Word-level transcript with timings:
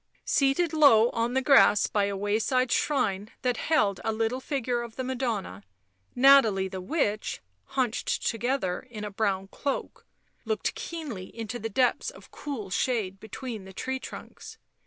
Seated 0.25 0.73
low 0.73 1.11
on 1.11 1.35
the 1.35 1.43
grass 1.43 1.85
by 1.85 2.05
a 2.05 2.17
wayside 2.17 2.71
shrine 2.71 3.29
that 3.43 3.57
held 3.57 4.01
a 4.03 4.11
little 4.11 4.39
figure 4.39 4.81
of 4.81 4.95
the 4.95 5.03
Madonna, 5.03 5.61
Nathalie 6.15 6.67
the 6.67 6.81
witch, 6.81 7.39
hunched 7.65 8.25
together 8.25 8.79
in 8.89 9.03
a 9.03 9.11
brown 9.11 9.47
cloak, 9.49 10.07
looked 10.43 10.73
keenly 10.73 11.25
into 11.25 11.59
the 11.59 11.69
depths 11.69 12.09
of 12.09 12.31
cool 12.31 12.71
shade 12.71 13.19
between 13.19 13.65
the 13.65 13.73
tree 13.73 13.99
trunks. 13.99 14.57